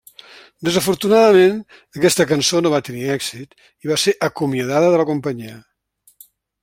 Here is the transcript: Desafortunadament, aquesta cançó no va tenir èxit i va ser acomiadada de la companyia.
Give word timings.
Desafortunadament, 0.67 1.59
aquesta 1.99 2.27
cançó 2.31 2.61
no 2.63 2.71
va 2.75 2.81
tenir 2.87 3.05
èxit 3.17 3.53
i 3.87 3.93
va 3.93 3.99
ser 4.05 4.15
acomiadada 4.31 4.89
de 4.97 5.03
la 5.03 5.07
companyia. 5.13 5.61